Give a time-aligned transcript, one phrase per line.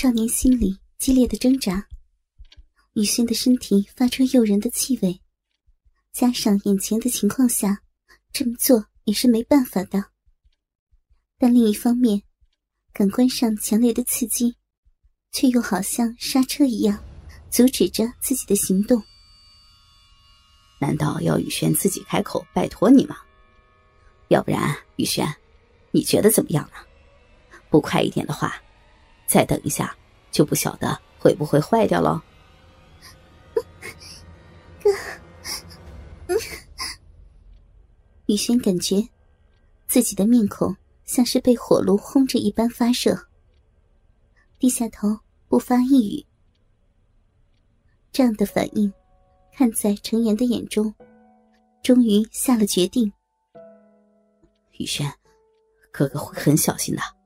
[0.00, 1.84] 少年心里激烈的挣扎。
[2.92, 5.20] 雨轩的身体发出诱人的气味，
[6.12, 7.82] 加上眼前的情况下，
[8.32, 10.04] 这么做也是没办法的。
[11.36, 12.22] 但另一方面，
[12.92, 14.54] 感官上强烈的刺激，
[15.32, 17.02] 却又好像刹车一样，
[17.50, 19.02] 阻止着自己的行动。
[20.80, 23.16] 难道要雨轩自己开口拜托你吗？
[24.28, 25.26] 要不然，雨轩，
[25.90, 26.76] 你觉得怎么样呢？
[27.68, 28.62] 不快一点的话，
[29.28, 29.94] 再等一下
[30.32, 32.24] 就不晓得会不会坏掉了。
[34.82, 34.90] 哥，
[38.26, 39.06] 雨轩感觉
[39.86, 43.28] 自己的面孔像是被火炉轰着一般发热，
[44.58, 46.26] 低下头不发一语。
[48.10, 48.90] 这样的反应，
[49.52, 50.94] 看在程岩的眼中，
[51.82, 53.12] 终于下了决定。
[54.78, 55.12] 雨轩，
[55.92, 57.17] 哥哥会很小心的。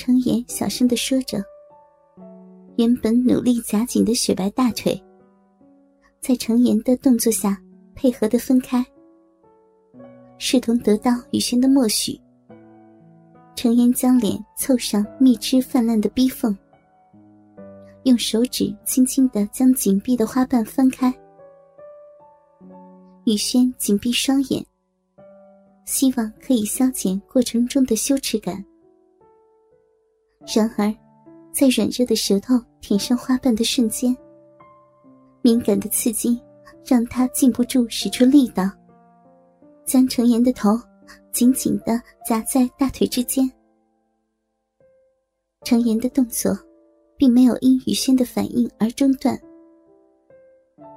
[0.00, 1.44] 程岩小声的说着，
[2.76, 4.98] 原本努力夹紧的雪白大腿，
[6.22, 7.60] 在程岩的动作下
[7.94, 8.82] 配合的分开，
[10.38, 12.18] 视同得到雨轩的默许。
[13.54, 16.56] 程岩将脸凑上蜜汁泛滥的逼缝，
[18.04, 21.14] 用手指轻轻的将紧闭的花瓣翻开。
[23.26, 24.64] 雨轩紧闭双眼，
[25.84, 28.64] 希望可以消减过程中的羞耻感。
[30.46, 30.92] 然而，
[31.52, 34.16] 在软热的舌头舔上花瓣的瞬间，
[35.42, 36.40] 敏感的刺激
[36.84, 38.68] 让他禁不住使出力道，
[39.84, 40.70] 将程岩的头
[41.30, 43.48] 紧紧的夹在大腿之间。
[45.62, 46.58] 程岩的动作
[47.16, 49.38] 并没有因雨轩的反应而中断，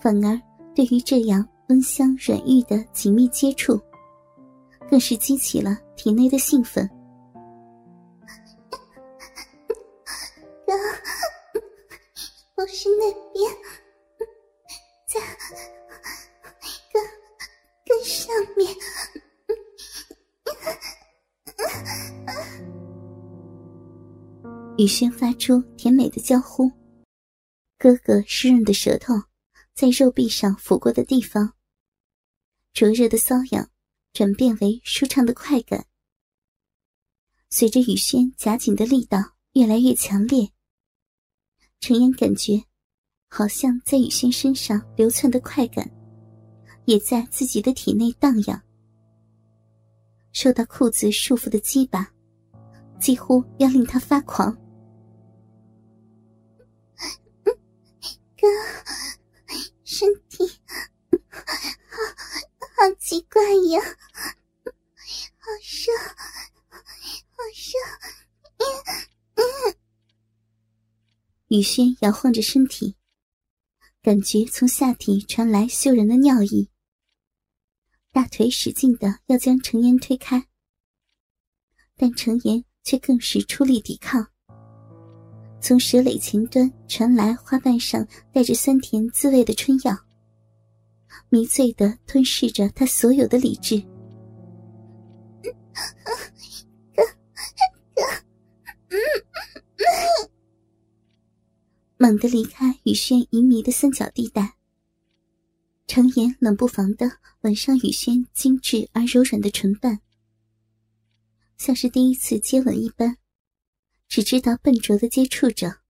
[0.00, 0.40] 反而
[0.74, 3.78] 对于这样温香软玉的紧密接触，
[4.90, 6.88] 更是激起了体内的兴奋。
[12.66, 13.56] 是那边，
[15.06, 15.20] 在
[16.92, 17.02] 更
[17.86, 18.76] 更上面。
[24.78, 26.70] 雨轩发出甜美的娇呼，
[27.78, 29.14] 哥哥湿润的舌头
[29.74, 31.54] 在肉壁上抚过的地方，
[32.74, 33.70] 灼热的瘙痒
[34.12, 35.86] 转变为舒畅的快感。
[37.48, 39.18] 随着雨轩夹紧的力道
[39.52, 40.55] 越来越强烈。
[41.80, 42.60] 陈岩感觉，
[43.28, 45.88] 好像在雨轩身上流窜的快感，
[46.84, 48.60] 也在自己的体内荡漾。
[50.32, 52.10] 受到裤子束缚的鸡巴，
[52.98, 54.56] 几乎要令他发狂。
[71.56, 72.96] 雨轩摇晃着身体，
[74.02, 76.68] 感觉从下体传来羞人的尿意。
[78.12, 80.48] 大腿使劲的要将程岩推开，
[81.96, 84.26] 但程岩却更是出力抵抗。
[85.62, 89.96] 从舌蕾前端传来花瓣上带着酸甜滋味的春药，
[91.30, 93.80] 迷醉的吞噬着他所有的理智。
[95.42, 95.50] 哥，
[97.94, 98.02] 哥，
[98.90, 100.25] 嗯。
[101.98, 104.56] 猛地离开雨轩淫迷的三角地带，
[105.86, 110.00] 程岩冷不防的吻上雨轩精致而柔软的唇瓣，
[111.56, 113.16] 像是第一次接吻一般，
[114.08, 115.80] 只知道笨拙的接触着。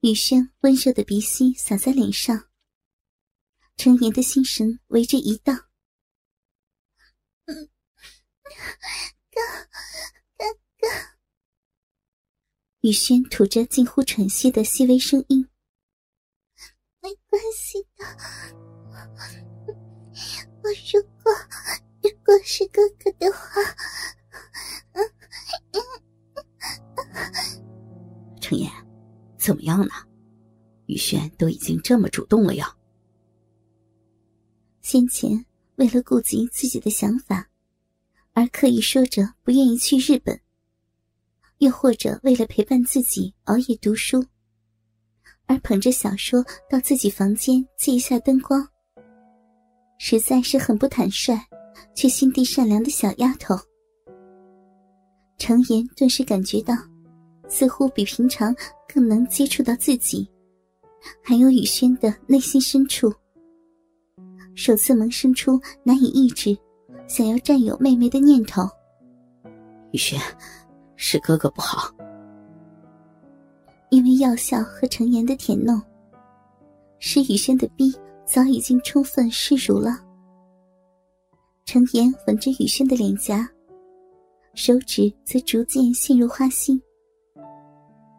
[0.00, 2.48] 雨轩温热的鼻息洒在脸上，
[3.78, 5.56] 程岩的心神为之一荡。
[7.46, 7.70] 哥，哥
[9.30, 9.40] 哥。
[12.84, 15.48] 雨轩吐着近乎喘息的细微声音
[17.00, 18.04] ：“没关系的，
[20.62, 21.32] 我如果
[22.02, 23.62] 如果是哥哥的话，
[28.38, 28.70] 程岩，
[29.38, 29.94] 怎么样呢？
[30.84, 32.76] 雨轩都已经这么主动了呀。
[34.82, 37.48] 先前为了顾及自己的想法，
[38.34, 40.38] 而刻意说着不愿意去日本。”
[41.64, 44.22] 又或者为了陪伴自己熬夜读书，
[45.46, 48.68] 而捧着小说到自己房间借一下灯光，
[49.96, 51.34] 实在是很不坦率，
[51.94, 53.56] 却心地善良的小丫头。
[55.38, 56.74] 程岩顿时感觉到，
[57.48, 58.54] 似乎比平常
[58.86, 60.30] 更能接触到自己，
[61.22, 63.10] 还有雨轩的内心深处，
[64.54, 66.54] 首次萌生出难以抑制，
[67.08, 68.68] 想要占有妹妹的念头。
[69.92, 70.20] 雨轩。
[70.96, 71.90] 是哥哥不好，
[73.90, 75.80] 因为药效和陈岩的舔弄，
[76.98, 77.94] 使雨轩的逼
[78.24, 80.00] 早已经充分湿濡了。
[81.64, 83.48] 陈岩吻着雨轩的脸颊，
[84.54, 86.80] 手指则逐渐陷入花心，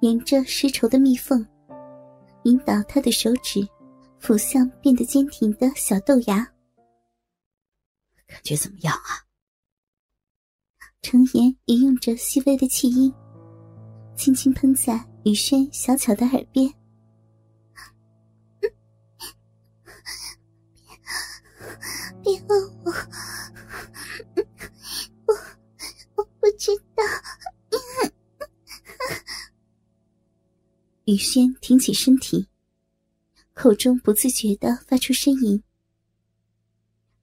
[0.02, 1.46] 沿着湿绸的蜜缝，
[2.44, 3.66] 引导他的手指
[4.22, 6.38] 抚向变得坚挺的小豆芽。
[8.28, 9.25] 感觉怎么样啊？
[11.08, 13.14] 陈岩也用着细微的气音，
[14.16, 16.68] 轻轻喷在雨轩小巧的耳边。
[18.60, 18.72] 别，
[22.24, 22.92] 别问我，
[25.28, 25.34] 我
[26.16, 27.04] 我不知道。
[31.04, 32.48] 雨轩挺起身体，
[33.54, 35.62] 口中不自觉的发出呻吟。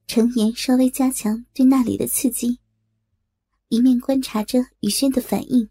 [0.06, 2.60] 程岩稍微加强对那里的刺激，
[3.72, 5.66] 一面观察着雨轩的反应。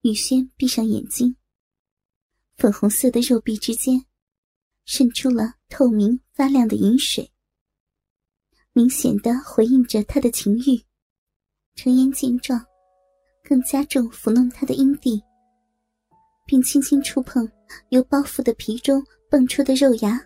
[0.00, 1.36] 雨轩闭上眼睛，
[2.56, 4.04] 粉红色的肉壁之间
[4.86, 7.30] 渗出了透明发亮的银水，
[8.72, 10.84] 明显的回应着他的情欲。
[11.76, 12.60] 陈岩见状，
[13.44, 15.22] 更加重抚弄他的阴蒂。
[16.44, 17.48] 并轻轻触碰
[17.90, 19.00] 由包覆的皮中
[19.30, 20.20] 蹦出的肉芽，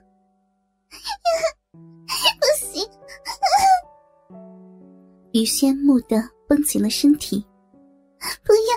[5.37, 7.45] 雨轩木的绷紧了身体，
[8.43, 8.73] 不要，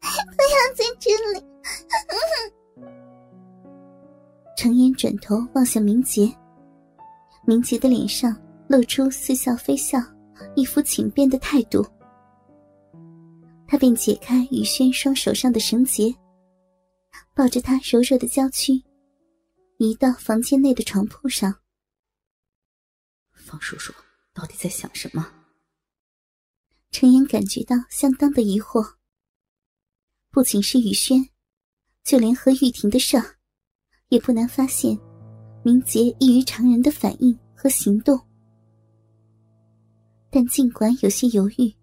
[0.00, 1.44] 不要在这里！
[4.56, 6.32] 程烟转头望向明杰，
[7.44, 9.98] 明杰的脸上露出似笑非笑、
[10.54, 11.84] 一副请便的态度，
[13.66, 16.14] 他便解开雨轩双手上的绳结。
[17.34, 18.80] 抱着他柔弱的娇躯，
[19.78, 21.52] 移到房间内的床铺上。
[23.32, 23.92] 方叔叔
[24.32, 25.28] 到底在想什么？
[26.90, 28.94] 陈岩感觉到相当的疑惑。
[30.30, 31.28] 不仅是雨轩，
[32.04, 33.16] 就连和玉婷的事，
[34.08, 34.98] 也不难发现
[35.62, 38.20] 明杰异于常人的反应和行动。
[40.30, 41.74] 但尽管有些犹豫，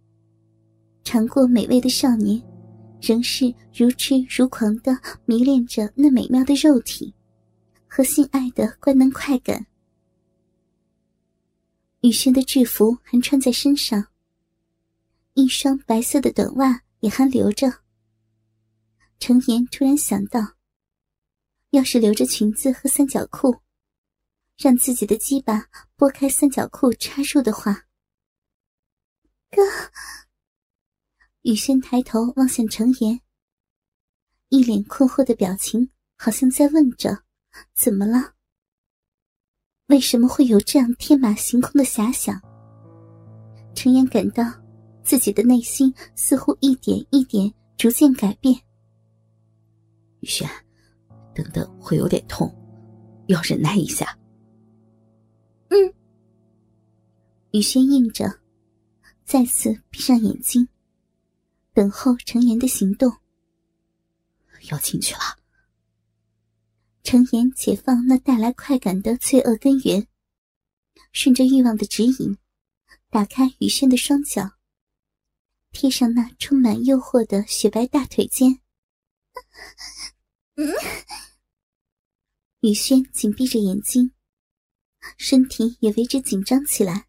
[1.03, 2.41] 尝过美味的少年。
[3.05, 7.13] 仍是如痴如狂的迷恋着那美妙的肉体，
[7.85, 9.65] 和性爱的官能快感。
[11.99, 14.07] 雨轩的制服还穿在身上，
[15.33, 17.81] 一双白色的短袜也还留着。
[19.19, 20.55] 程岩突然想到，
[21.71, 23.61] 要是留着裙子和三角裤，
[24.57, 27.85] 让自己的鸡巴拨开三角裤插入的话，
[29.49, 29.61] 哥。
[31.41, 33.19] 雨轩抬头望向程岩，
[34.49, 37.23] 一脸困惑的表情，好像在问着
[37.75, 38.35] ：“怎么了？
[39.87, 42.41] 为什么会有这样天马行空的遐想？”
[43.75, 44.43] 程岩感到
[45.03, 48.55] 自己的内心似乎一点一点逐渐改变。
[50.21, 50.49] 雨轩，
[51.35, 52.49] 等等会有点痛，
[53.27, 54.17] 要忍耐一下。
[55.69, 55.93] 嗯。
[57.51, 58.39] 雨轩应着，
[59.25, 60.67] 再次闭上眼睛。
[61.73, 63.11] 等候程岩的行动。
[64.69, 65.19] 要进去了。
[67.03, 70.07] 程岩解放那带来快感的罪恶根源，
[71.11, 72.37] 顺着欲望的指引，
[73.09, 74.49] 打开雨轩的双脚，
[75.73, 78.61] 贴上那充满诱惑的雪白大腿间。
[82.61, 84.13] 雨轩紧闭着眼睛，
[85.17, 87.07] 身体也为之紧张起来。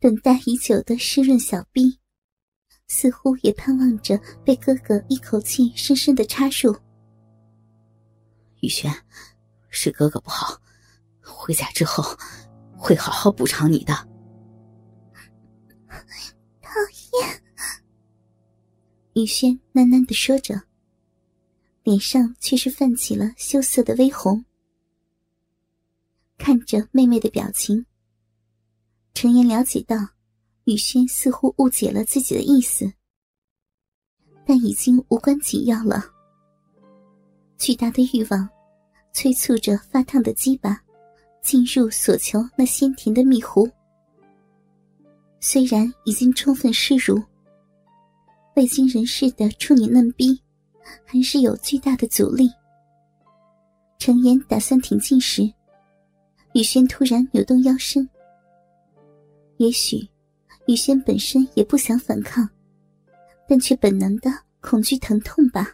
[0.00, 1.98] 等待已久的湿润小臂。
[2.88, 6.76] 似乎也盼望着被哥哥一口气深深的插入。
[8.60, 8.92] 雨轩，
[9.70, 10.60] 是哥哥不好，
[11.22, 12.04] 回家之后
[12.76, 14.11] 会好好补偿你的。
[19.14, 20.62] 雨轩喃喃的说着，
[21.82, 24.44] 脸上却是泛起了羞涩的微红。
[26.38, 27.84] 看着妹妹的表情，
[29.14, 29.96] 陈岩了解到。
[30.66, 32.92] 雨轩似乎误解了自己的意思，
[34.46, 36.04] 但已经无关紧要了。
[37.58, 38.48] 巨大的欲望
[39.12, 40.80] 催促着发烫的鸡巴
[41.42, 43.68] 进入所求那鲜甜的蜜壶。
[45.40, 47.20] 虽然已经充分湿濡，
[48.54, 50.40] 未经人事的处女嫩逼
[51.04, 52.50] 还是有巨大的阻力。
[53.98, 55.42] 程岩打算挺进时，
[56.54, 58.08] 雨轩突然扭动腰身，
[59.56, 60.08] 也许。
[60.68, 62.48] 雨轩本身也不想反抗，
[63.48, 64.30] 但却本能的
[64.60, 65.66] 恐惧疼痛吧。